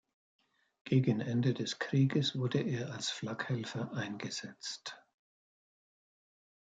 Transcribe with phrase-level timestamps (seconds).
[0.83, 4.97] Gegen Ende des Krieges wurde er als Flakhelfer eingesetzt.